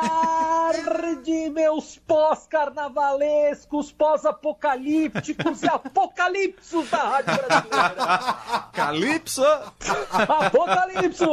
[0.00, 8.34] tarde, meus pós-carnavalescos, pós-apocalípticos e apocalipsos da Rádio Brasileira.
[8.72, 9.44] Calypso!
[10.10, 11.26] Apocalipsos!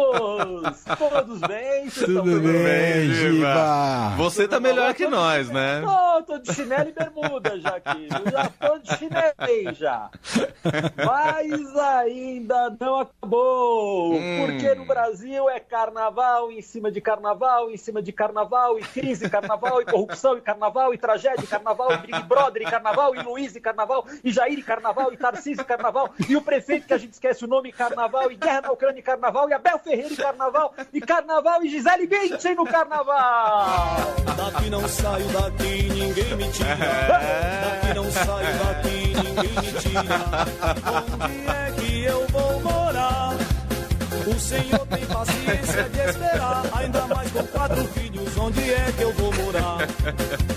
[0.98, 1.90] Todos bem?
[1.90, 4.14] Tudo bem, bem, Giba?
[4.18, 5.82] Você tá melhor que nós, né?
[6.14, 8.08] Tô, tô de chinelo e bermuda já aqui.
[8.24, 10.12] Eu já tô de chinelo já.
[11.04, 14.14] Mas ainda não acabou.
[14.14, 14.46] Hum.
[14.46, 19.28] Porque no Brasil é carnaval em cima de carnaval, em cima de carnaval, e crise,
[19.28, 23.24] carnaval, e corrupção, e carnaval, e tragédia, e carnaval, e Big Brother, e carnaval, e
[23.24, 26.94] Luiz, e carnaval, e Jair, e carnaval, e Tarcísio, e carnaval, e o prefeito que
[26.94, 29.80] a gente esquece o nome, e carnaval, e guerra na Ucrânia, e carnaval, e Abel
[29.80, 33.66] Ferreira, e carnaval, e carnaval, e Gisele Bündchen no carnaval.
[34.38, 36.76] Daqui não saio, daqui ninguém me tira.
[37.64, 40.18] Daqui não saio, daqui ninguém me tira.
[41.24, 43.36] Onde é que eu vou morar?
[44.26, 46.64] O Senhor tem paciência de esperar.
[46.74, 49.88] Ainda mais com quatro filhos, onde é que eu vou morar?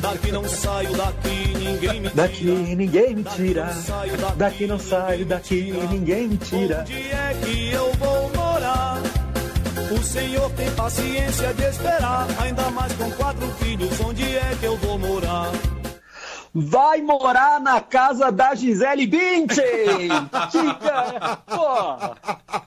[0.00, 2.14] Daqui não saio, daqui ninguém me tira.
[2.14, 3.74] Daqui ninguém me tira.
[4.36, 6.80] Daqui não saio, daqui ninguém me tira.
[6.80, 8.35] Onde é que eu vou morar?
[9.88, 12.26] O Senhor tem paciência de esperar.
[12.42, 15.50] Ainda mais com quatro filhos, onde é que eu vou morar?
[16.52, 20.08] Vai morar na casa da Gisele Bündchen!
[20.50, 21.38] Diga!
[21.46, 22.65] Pô!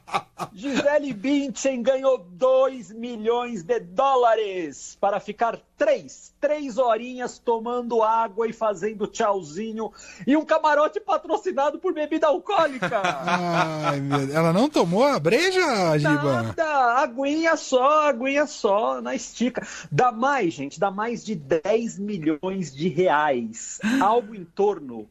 [0.59, 8.51] Gisele Bündchen ganhou 2 milhões de dólares para ficar três, três horinhas tomando água e
[8.51, 9.89] fazendo tchauzinho
[10.27, 12.89] e um camarote patrocinado por bebida alcoólica.
[13.01, 14.35] Ai, meu Deus.
[14.35, 16.43] Ela não tomou a breja, Giba?
[16.43, 16.65] Nada,
[17.03, 19.65] aguinha só, aguinha só, na estica.
[19.89, 23.79] Dá mais, gente, dá mais de 10 milhões de reais.
[24.01, 25.07] Algo em torno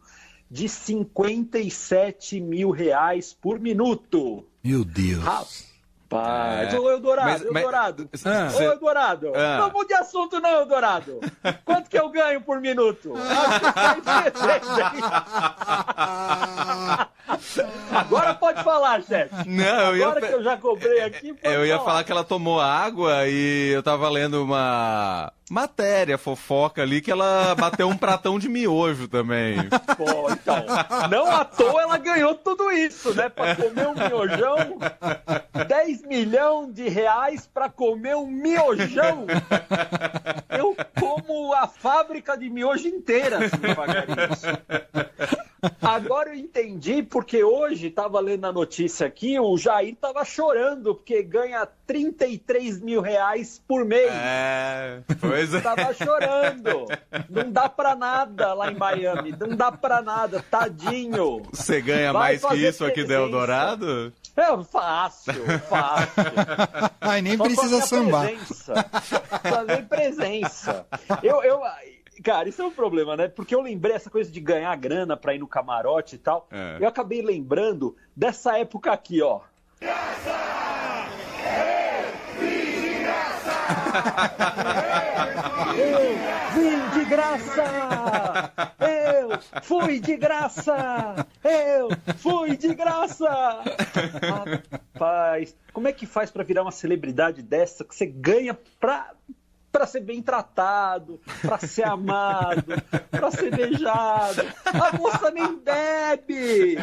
[0.51, 4.45] de 57 mil reais por minuto.
[4.65, 5.23] Meu Deus.
[5.23, 6.81] Rapaz, É.
[6.81, 8.09] ô Eldorado, Mas- mas- Eldorado.
[8.25, 8.49] Ah.
[8.57, 9.59] Ô Eldorado, Ah.
[9.59, 11.21] não mude de assunto não, Eldorado.
[11.67, 13.13] Quanto que eu ganho por minuto?
[17.91, 19.35] Agora pode falar, chefe.
[19.49, 22.25] Não, eu ia, Agora que eu já cobrei aqui, pode eu ia falar que ela
[22.25, 28.39] tomou água e eu tava lendo uma matéria fofoca ali que ela bateu um pratão
[28.39, 29.57] de miojo também.
[29.97, 30.65] Pô, então,
[31.11, 33.29] não à toa ela ganhou tudo isso, né?
[33.29, 34.79] Pra comer um miojão,
[35.67, 39.27] 10 milhões de reais pra comer um miojão.
[40.49, 44.17] Eu como a fábrica de miojo inteira, assim, devagarinho.
[45.83, 51.23] Agora eu entendi, porque hoje tava lendo a notícia aqui, o Jair tava chorando, porque
[51.23, 54.11] ganha 33 mil reais por mês.
[54.13, 55.61] É, pois é.
[55.61, 56.87] Tava chorando.
[57.29, 59.35] Não dá pra nada lá em Miami.
[59.39, 60.45] Não dá pra nada.
[60.51, 61.43] Tadinho.
[61.53, 63.13] Você ganha Vai mais que isso aqui do.
[63.13, 64.13] Eldorado?
[64.37, 65.35] É fácil,
[65.69, 66.23] fácil.
[67.01, 68.27] Ai, nem Só precisa sambar.
[68.29, 68.75] Presença.
[69.49, 70.87] Só nem presença.
[71.23, 71.61] Eu, eu,
[72.29, 73.27] cara, isso é um problema, né?
[73.27, 76.47] Porque eu lembrei essa coisa de ganhar grana pra ir no camarote e tal.
[76.51, 76.77] É.
[76.79, 79.41] Eu acabei lembrando dessa época aqui, ó.
[85.75, 86.19] Eu
[86.55, 88.53] vim de graça!
[88.79, 91.27] Eu fui de graça!
[91.43, 91.89] Eu
[92.19, 93.63] fui de graça!
[94.93, 99.15] Rapaz, como é que faz pra virar uma celebridade dessa que você ganha pra,
[99.71, 102.65] pra ser bem tratado, pra ser amado,
[103.11, 104.43] pra ser beijado?
[104.65, 106.77] A moça nem bebe!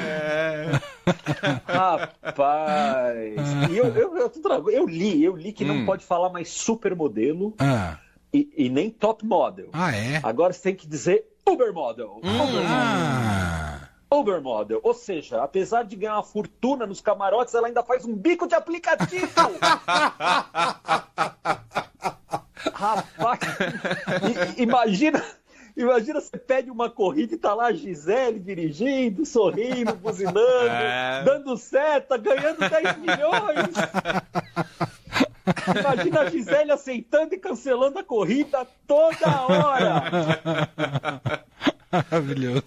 [1.68, 3.34] Rapaz!
[3.70, 4.32] E eu, eu, eu,
[4.70, 5.86] eu li, eu li que não Hum.
[5.86, 7.98] pode falar mais supermodelo Ah,
[8.34, 9.70] e, e nem top model.
[9.74, 10.20] ah é?
[10.24, 12.18] Agora você tem que dizer Ubermodel.
[12.18, 12.62] Ubermodel.
[12.68, 13.80] Ah,
[14.12, 14.80] Ubermodel.
[14.84, 18.56] Ou seja, apesar de ganhar uma fortuna nos camarotes, ela ainda faz um bico de
[18.56, 19.28] aplicativo.
[22.94, 23.40] Rapaz,
[24.58, 25.24] imagina.
[25.78, 30.40] Imagina você pede uma corrida e tá lá a Gisele dirigindo, sorrindo, buzinando,
[30.72, 31.22] É.
[31.26, 33.76] dando seta, ganhando 10 milhões.
[35.78, 40.04] Imagina a Gisele aceitando e cancelando a corrida toda hora.
[41.92, 42.64] maravilhoso.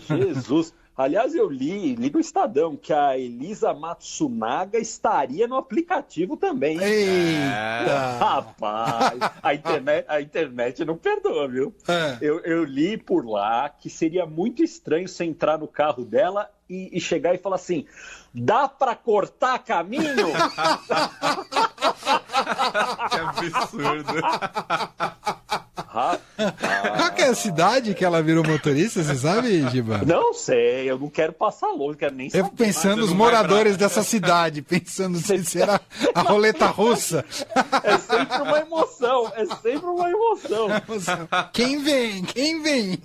[0.00, 0.74] Jesus.
[0.96, 6.82] Aliás, eu li, li no Estadão que a Elisa Matsunaga estaria no aplicativo também.
[6.82, 8.16] Eita!
[8.18, 11.74] Rapaz, a internet, a internet não perdoa, viu?
[11.86, 12.16] É.
[12.22, 16.96] Eu, eu li por lá que seria muito estranho você entrar no carro dela e,
[16.96, 17.84] e chegar e falar assim:
[18.32, 20.04] dá pra cortar caminho?
[23.10, 24.12] Que absurdo.
[26.96, 30.02] Qual que é a cidade que ela virou motorista, você sabe, Giba?
[30.06, 32.44] Não sei, eu não quero passar longe, não quero nem Eu saber.
[32.44, 35.80] fico pensando Mas os não vai moradores dessa cidade, pensando se será
[36.14, 37.24] a roleta russa.
[37.82, 40.68] É sempre uma emoção, é sempre uma emoção.
[41.52, 42.22] Quem vem?
[42.24, 42.98] Quem vem?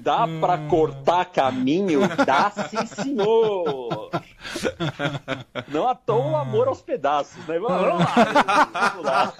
[0.00, 2.00] Dá pra cortar caminho?
[2.26, 4.10] Dá sim, senhor.
[5.68, 7.58] Não à toa o amor aos pedaços, né?
[7.58, 8.04] Vamos lá,
[8.92, 9.32] vamos lá.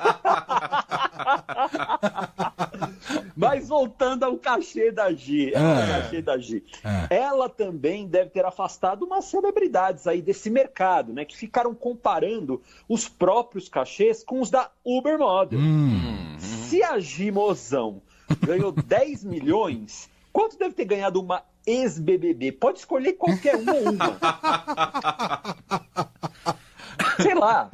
[3.37, 6.03] Mas voltando ao cachê da G, Ah.
[6.03, 6.63] cachê da G.
[6.85, 7.07] Ah.
[7.11, 11.25] Ela também deve ter afastado umas celebridades aí desse mercado, né?
[11.25, 15.59] Que ficaram comparando os próprios cachês com os da Uber Model.
[16.39, 18.03] Se a Gimozão
[18.47, 22.53] ganhou 10 milhões, quanto deve ter ganhado uma ex-BBB?
[22.53, 24.19] Pode escolher qualquer uma ou uma.
[27.21, 27.69] Sei lá,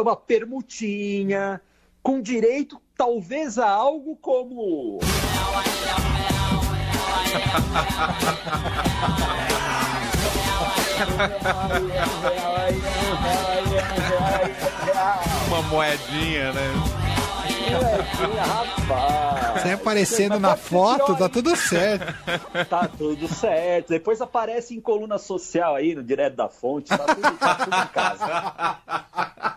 [0.00, 1.60] uma permutinha,
[2.02, 4.98] com direito talvez a algo como.
[15.48, 17.03] Uma moedinha, né?
[18.46, 19.62] Rapaz.
[19.62, 22.14] Você aparecendo na foto, tá tudo certo.
[22.68, 23.88] Tá tudo certo.
[23.88, 26.88] Depois aparece em coluna social aí, no Direto da Fonte.
[26.88, 29.53] Tá tudo, tá tudo em casa.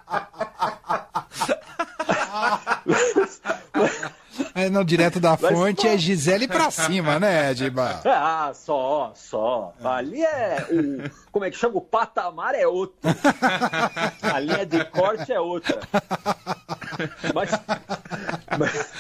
[4.58, 5.88] É, no direto da Mas, fonte pô.
[5.94, 8.02] é Gisele pra cima, né, Giba?
[8.10, 9.72] Ah, só, só.
[9.84, 11.32] Ali é o.
[11.32, 11.78] Como é que chama?
[11.78, 12.98] O patamar é outro.
[14.22, 15.80] A linha de corte é outra.
[17.36, 17.52] Mas,
[18.58, 18.94] mas,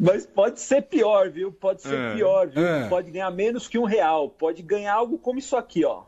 [0.00, 1.52] mas pode ser pior, viu?
[1.52, 2.14] Pode ser É.
[2.14, 2.66] pior, viu?
[2.66, 2.88] É.
[2.88, 4.28] Pode ganhar menos que um real.
[4.30, 6.02] Pode ganhar algo como isso aqui, ó.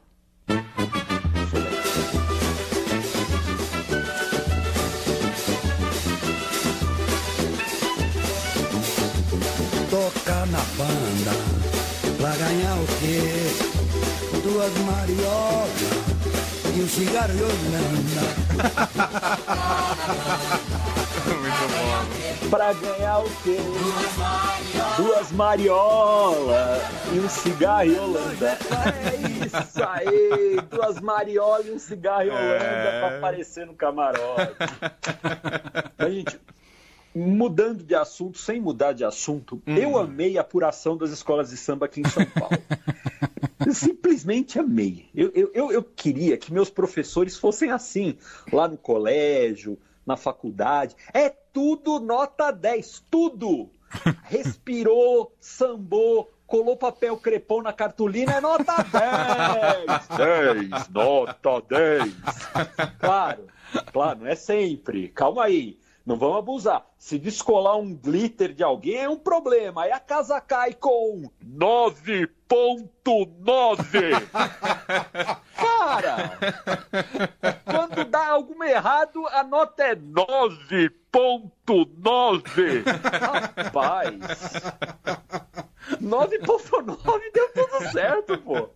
[12.65, 13.21] Pra ganhar o quê?
[14.43, 15.71] Duas mariolas
[16.75, 18.25] e um cigarro de Holanda.
[21.25, 22.51] Muito bom.
[22.51, 23.59] Pra ganhar o quê?
[24.97, 26.83] Duas mariolas
[27.13, 28.49] e um cigarro e Holanda.
[28.49, 28.57] É
[29.47, 30.59] isso aí!
[30.71, 33.01] Duas mariolas e um cigarro e Holanda É.
[33.01, 34.53] pra aparecer no camarote.
[35.99, 36.41] Mas, gente,
[37.15, 41.87] mudando de assunto, sem mudar de assunto, eu amei a apuração das escolas de samba
[41.87, 42.57] aqui em São Paulo.
[43.65, 45.09] Eu simplesmente amei.
[45.15, 48.19] Eu, eu, eu, eu queria que meus professores fossem assim,
[48.53, 50.95] lá no colégio, na faculdade.
[51.15, 53.71] É tudo nota 10, tudo!
[54.25, 60.69] Respirou, sambou, colou papel crepom na cartolina, é nota 10!
[60.69, 62.15] 10, nota 10!
[62.99, 63.47] Claro,
[63.93, 65.09] claro, não é sempre.
[65.09, 65.79] Calma aí.
[66.05, 66.85] Não vamos abusar.
[66.99, 69.85] Se descolar um glitter de alguém é um problema.
[69.85, 74.29] Aí a casa cai com 9.9.
[75.57, 76.39] Cara,
[77.65, 82.85] quando dá algum errado, a nota é 9.9.
[83.57, 84.13] Rapaz,
[86.01, 88.69] 9.9 deu tudo certo, pô.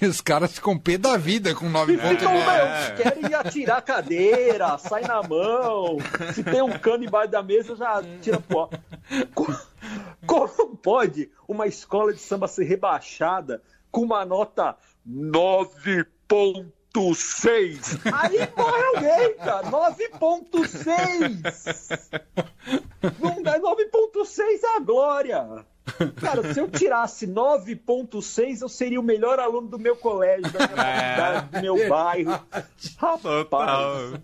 [0.00, 2.12] E os caras ficam pé da vida com 9 pontos.
[2.12, 5.96] Então, meu, querem atirar a cadeira, sai na mão.
[6.34, 8.68] Se tem um cano embaixo da mesa, já tira pó.
[9.34, 9.54] Co-
[10.26, 14.76] Como pode uma escola de samba ser rebaixada com uma nota
[15.08, 18.00] 9.6?
[18.12, 19.62] Aí morre alguém, cara.
[19.70, 22.20] 9.6!
[23.18, 25.64] Não dá 9.6 é a glória.
[26.20, 30.68] Cara, se eu tirasse 9.6, eu seria o melhor aluno do meu colégio, da minha
[30.68, 32.40] faculdade, do meu bairro.
[32.98, 34.14] Rapaz,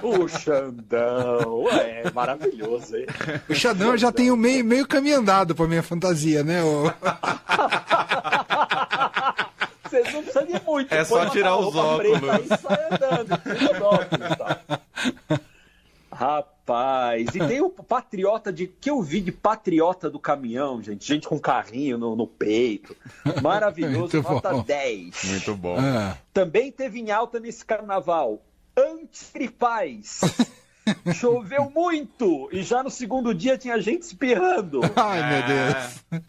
[0.03, 3.07] O Xandão, é maravilhoso, hein?
[3.49, 6.61] O Xandão já tem o meio, meio caminho andado pra minha fantasia, né?
[6.65, 6.93] O...
[9.85, 10.93] Vocês não precisam de muito.
[10.93, 12.31] É só tirar os preta óculos.
[12.31, 13.41] Aí sai andando,
[13.73, 14.59] os óculos, tá?
[17.25, 21.29] Rapaz, e tem o patriota de que eu vi de patriota do caminhão, gente, gente
[21.29, 22.97] com carrinho no, no peito,
[23.43, 24.63] maravilhoso, nota bom.
[24.63, 25.25] 10.
[25.25, 25.77] Muito bom.
[25.79, 28.43] Ah, Também teve em alta nesse carnaval
[28.77, 30.21] antigripais.
[31.15, 34.81] Choveu muito e já no segundo dia tinha gente espirrando.
[34.97, 36.25] Ai, meu Deus.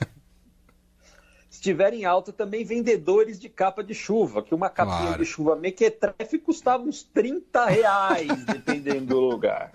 [1.50, 5.20] Se tiver em alta, também vendedores de capa de chuva, que uma capinha Claro.
[5.24, 9.72] de chuva mequetrefe custava uns 30 reais, dependendo do lugar.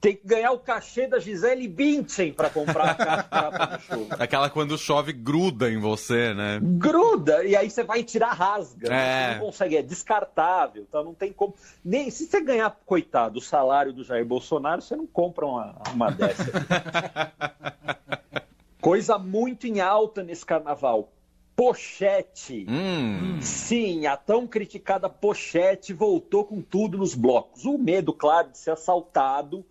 [0.00, 4.16] Tem que ganhar o cachê da Gisele Bündchen para comprar a ca- capa de chuva.
[4.18, 6.58] Aquela quando chove gruda em você, né?
[6.62, 8.88] Gruda, e aí você vai tirar rasga.
[8.90, 9.32] É.
[9.32, 11.54] Você não consegue, é descartável, então não tem como.
[11.84, 16.10] Nem se você ganhar, coitado, o salário do Jair Bolsonaro, você não compra uma, uma
[16.10, 16.44] dessa.
[18.80, 21.12] Coisa muito em alta nesse carnaval.
[21.54, 22.64] Pochete.
[22.66, 23.36] Hum.
[23.42, 27.66] Sim, a tão criticada pochete voltou com tudo nos blocos.
[27.66, 29.62] O medo, claro, de ser assaltado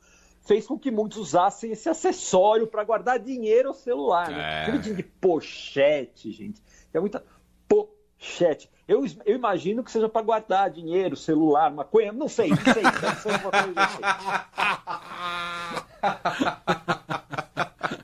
[0.41, 4.29] fez com que muitos usassem esse acessório para guardar dinheiro ou celular.
[4.29, 4.65] Né?
[4.67, 4.77] É.
[4.77, 6.61] De pochete, gente.
[6.93, 7.23] É muita
[7.67, 8.69] pochete.
[8.87, 12.81] Eu, eu imagino que seja para guardar dinheiro, celular, maconha, não sei, não sei.
[12.83, 14.01] Deve ser uma coisa assim.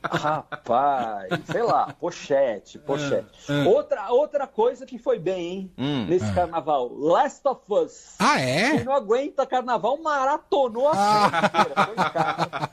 [0.04, 3.27] Rapaz, sei lá, pochete, pochete.
[3.68, 6.06] Outra, outra coisa que foi bem, hein, Hum.
[6.08, 8.15] nesse carnaval, Last of Us.
[8.20, 8.84] Ah, Quem é?
[8.84, 12.70] não aguenta carnaval maratonou a casa.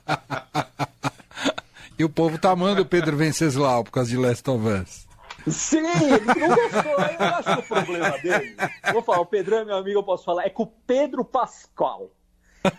[1.98, 5.06] E o povo tá amando o Pedro Venceslau por causa de Last of Us.
[5.48, 6.92] Sim, ele não gostou.
[6.92, 8.56] Eu acho que o problema dele.
[8.92, 10.44] Vou falar, o Pedrão é meu amigo, eu posso falar.
[10.44, 12.10] É com o Pedro Pascal.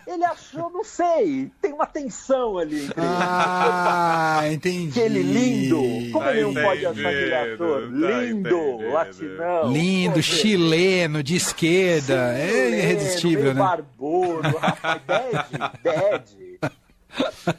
[0.06, 4.98] Ele achou, não sei, tem uma tensão ali entre Ah, entendi.
[4.98, 6.12] aquele lindo.
[6.12, 7.80] Como Tá ele não pode achar aquele ator?
[7.82, 8.92] tá lindo, entendido.
[8.92, 9.72] latinão.
[9.72, 12.32] Lindo, Pô, chileno, de esquerda.
[12.38, 13.60] É chileno, irresistível, meio né?
[13.60, 15.48] barbudo, rapaz, bad,
[15.82, 16.60] bad.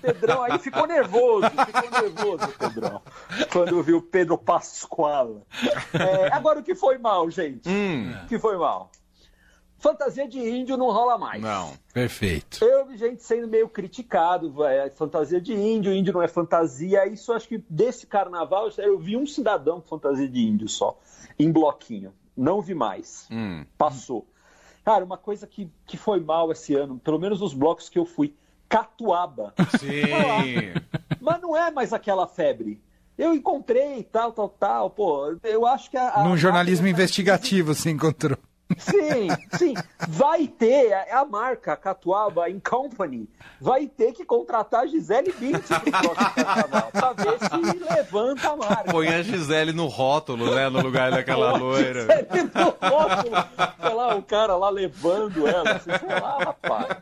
[0.01, 3.01] Pedrão aí ficou nervoso, ficou nervoso, Pedrão,
[3.53, 5.45] quando viu Pedro Pascoal.
[5.93, 7.69] É, agora o que foi mal, gente?
[7.69, 8.13] Hum.
[8.23, 8.91] O que foi mal?
[9.77, 11.41] Fantasia de índio não rola mais.
[11.41, 11.73] Não.
[11.93, 12.63] Perfeito.
[12.63, 17.05] Eu vi gente sendo meio criticado, vai, fantasia de índio, índio não é fantasia.
[17.07, 20.97] Isso acho que desse carnaval eu vi um cidadão com fantasia de índio só,
[21.37, 22.13] em bloquinho.
[22.35, 23.27] Não vi mais.
[23.31, 23.65] Hum.
[23.77, 24.25] Passou.
[24.83, 28.05] Cara, uma coisa que, que foi mal esse ano, pelo menos nos blocos que eu
[28.05, 28.33] fui,
[28.67, 29.53] catuaba.
[29.79, 30.73] Sim.
[31.21, 32.81] Mas não é mais aquela febre.
[33.17, 34.89] Eu encontrei tal, tal, tal.
[34.89, 36.15] Pô, eu acho que a.
[36.15, 38.37] a- Num jornalismo a- investigativo se encontrou.
[38.77, 39.73] Sim, sim.
[40.07, 43.29] Vai ter, é a marca a Catuaba in Company,
[43.61, 48.55] vai ter que contratar a Gisele Bündchen pro próximo carnaval, pra ver se levanta a
[48.55, 48.91] marca.
[48.91, 50.67] Põe a Gisele no rótulo, né?
[50.69, 52.01] No lugar daquela loira.
[52.01, 53.35] Gisele no rótulo,
[53.81, 56.97] sei lá, o cara lá levando ela, sei lá, rapaz.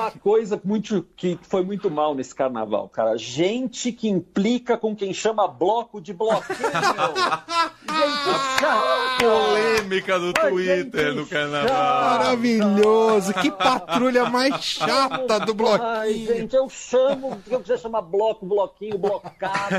[0.00, 3.18] Uma coisa muito, que foi muito mal nesse carnaval, cara.
[3.18, 6.58] Gente que implica com quem chama bloco de bloquinho.
[7.90, 9.00] Gente chata.
[9.20, 11.68] Polêmica do Ai, Twitter gente no carnaval.
[11.68, 12.18] chata.
[12.18, 13.34] Maravilhoso.
[13.34, 15.54] Que patrulha mais chata do Ai,
[16.14, 16.26] bloquinho.
[16.26, 19.74] gente, eu chamo do que eu quiser chamar bloco, bloquinho, blocato.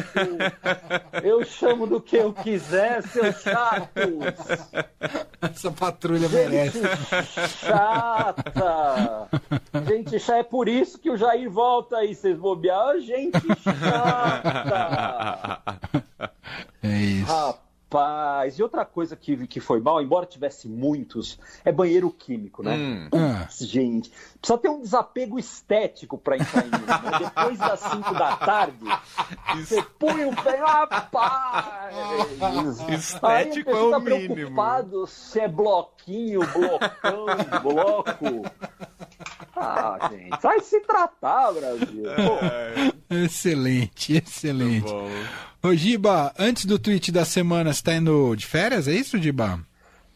[1.24, 4.04] Eu chamo do que eu quiser, seus chatos.
[5.42, 6.80] Essa patrulha merece.
[6.82, 9.28] Gente chata.
[9.88, 10.40] Gente chata.
[10.40, 13.00] É por isso que o Jair volta aí, vocês bobear.
[13.00, 15.62] Gente chata.
[16.84, 17.32] É isso.
[17.32, 22.74] Rapaz, e outra coisa que, que foi mal, embora tivesse muitos, é banheiro químico, né?
[22.76, 23.10] Hum.
[23.14, 26.80] Ah, Gente, precisa ter um desapego estético para entrar em né?
[27.20, 28.86] Depois das 5 da tarde,
[29.58, 31.92] você põe o pé, rapaz!
[32.90, 34.36] Estético Aí é o tá mínimo.
[34.36, 37.26] preocupado se é bloquinho, blocão,
[37.62, 38.50] bloco.
[39.56, 42.04] Ah, gente, vai se tratar, Brasil.
[42.04, 44.92] Pô, excelente, excelente.
[45.64, 48.88] Ô, Giba, antes do tweet da semana, você tá indo de férias?
[48.88, 49.60] É isso, Giba?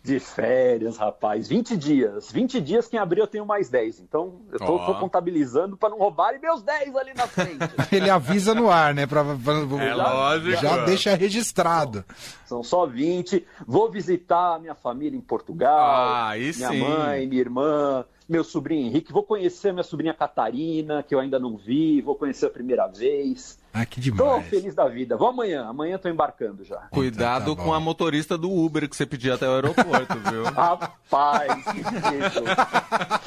[0.06, 2.32] De férias, rapaz, 20 dias.
[2.32, 4.00] 20 dias, quem abrir eu tenho mais 10.
[4.00, 4.86] Então, eu tô, Ó.
[4.86, 7.58] tô contabilizando para não roubarem meus 10 ali na frente.
[7.92, 9.06] Ele avisa no ar, né?
[9.08, 10.62] Pra, pra- É lógico.
[10.62, 12.04] já deixa registrado.
[12.46, 13.46] São só 20.
[13.66, 15.78] Vou visitar a minha família em Portugal.
[15.80, 16.80] Ah, aí minha sim.
[16.80, 19.12] mãe, minha irmã, meu sobrinho Henrique.
[19.12, 22.02] Vou conhecer minha sobrinha Catarina, que eu ainda não vi.
[22.02, 23.58] Vou conhecer a primeira vez.
[23.77, 24.48] Ah, que Tô demais.
[24.48, 25.17] feliz da vida.
[25.17, 25.65] Vou amanhã.
[25.67, 26.77] Amanhã tô embarcando já.
[26.91, 27.74] Cuidado Então tá com bom.
[27.74, 30.44] a motorista do Uber que você pediu até o aeroporto, viu?
[30.55, 32.41] Rapaz, que medo.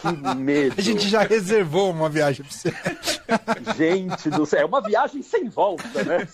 [0.01, 0.75] Que medo.
[0.79, 2.73] A gente já reservou uma viagem pra você.
[3.77, 6.27] Gente do céu, é uma viagem sem volta, né?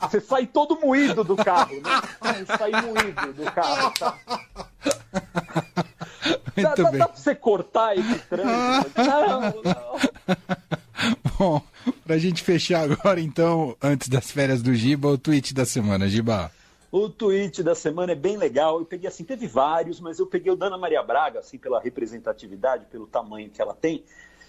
[0.00, 2.46] Você sai todo moído do carro, né?
[2.56, 3.92] Sai moído do carro.
[3.98, 4.14] Tá?
[6.56, 6.98] Dá, Muito dá, bem.
[6.98, 8.90] dá pra você cortar esse trânsito?
[8.96, 10.77] Não, não.
[11.38, 11.62] Bom,
[12.04, 16.50] pra gente fechar agora, então, antes das férias do Giba, o tweet da semana, Giba.
[16.90, 18.78] O tweet da semana é bem legal.
[18.78, 21.80] Eu peguei assim, teve vários, mas eu peguei o da Ana Maria Braga, assim, pela
[21.80, 24.02] representatividade, pelo tamanho que ela tem,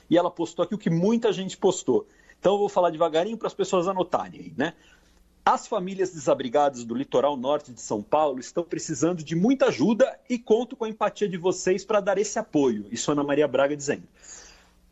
[0.09, 2.07] e ela postou aqui o que muita gente postou.
[2.39, 4.73] Então eu vou falar devagarinho para as pessoas anotarem, né?
[5.45, 10.39] As famílias desabrigadas do litoral norte de São Paulo estão precisando de muita ajuda e
[10.39, 12.85] conto com a empatia de vocês para dar esse apoio.
[12.91, 14.03] Isso Ana Maria Braga dizendo.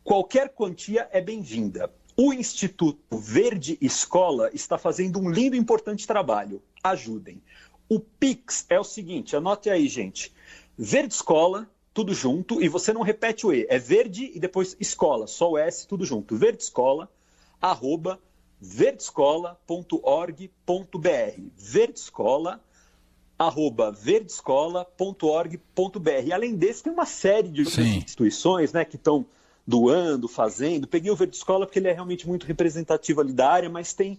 [0.08, 1.92] Qualquer quantia é bem-vinda.
[2.16, 6.62] O Instituto Verde Escola está fazendo um lindo e importante trabalho.
[6.82, 7.42] Ajudem.
[7.90, 10.32] O Pix é o seguinte, anote aí, gente.
[10.78, 13.66] Verde Escola, tudo junto, e você não repete o E.
[13.68, 16.34] É verde e depois escola, só o S, tudo junto.
[16.34, 17.12] Verde Escola,
[17.60, 18.18] arroba
[18.58, 21.42] verdescola.org.br.
[21.54, 22.64] Verdescola,
[23.38, 26.32] arroba verdescola.org.br.
[26.32, 27.98] Além desse, tem uma série de Sim.
[27.98, 29.26] instituições né, que estão
[29.68, 30.88] doando, fazendo.
[30.88, 34.18] Peguei o Verde Escola porque ele é realmente muito representativo ali da área, mas tem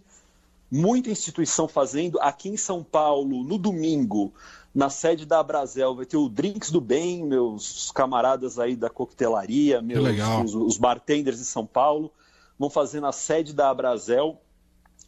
[0.70, 2.20] muita instituição fazendo.
[2.22, 4.32] Aqui em São Paulo, no domingo,
[4.76, 9.82] na sede da Abrazel, vai ter o Drinks do Bem, meus camaradas aí da coquetelaria,
[9.82, 10.06] meus,
[10.44, 12.12] os, os bartenders de São Paulo,
[12.60, 14.40] vão fazer na sede da Abrazel.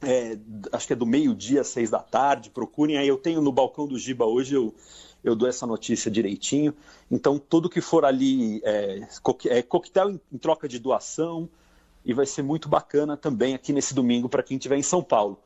[0.01, 0.39] é,
[0.71, 2.49] acho que é do meio-dia às seis da tarde.
[2.49, 3.07] Procurem aí.
[3.07, 4.73] Eu tenho no balcão do Giba hoje, eu,
[5.23, 6.73] eu dou essa notícia direitinho.
[7.09, 9.07] Então, tudo que for ali é,
[9.49, 11.49] é coquetel em, em troca de doação.
[12.03, 15.39] E vai ser muito bacana também aqui nesse domingo para quem estiver em São Paulo.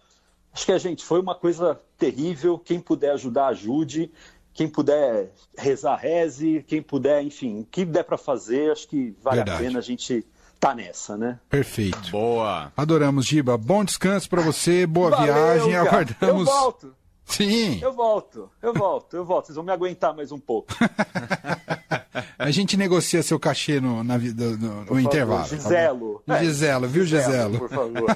[0.53, 2.57] Acho que a gente foi uma coisa terrível.
[2.57, 4.09] Quem puder ajudar, ajude.
[4.53, 6.63] Quem puder rezar, reze.
[6.65, 9.57] Quem puder, enfim, o que der para fazer, acho que vale Verdade.
[9.57, 10.25] a pena a gente
[10.57, 11.37] tá nessa, né?
[11.49, 12.09] Perfeito.
[12.09, 12.71] Boa.
[12.77, 13.57] Adoramos, Giba.
[13.57, 15.73] Bom descanso pra você, boa Valeu, viagem.
[15.73, 15.89] cara.
[15.89, 16.47] Aguardamos.
[16.47, 17.79] Eu volto, Sim.
[17.81, 19.47] eu volto, eu volto, eu volto.
[19.47, 20.73] Vocês vão me aguentar mais um pouco.
[22.37, 25.41] A gente negocia seu cachê no, na, no- no intervalo.
[25.41, 25.47] tá?
[25.55, 26.21] Giselo.
[26.27, 27.57] É, Giselo, viu, Giselo?
[27.59, 28.15] Por favor.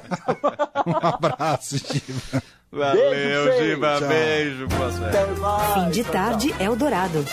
[0.86, 2.42] Um abraço, Giba.
[2.72, 3.64] Valeu, Beijo.
[3.64, 3.98] Giba.
[3.98, 4.08] Tchau.
[4.08, 4.68] Beijo.
[5.40, 5.74] Mais.
[5.74, 6.12] Fim de Tchau, tchau.
[6.12, 7.24] tarde, Eldorado.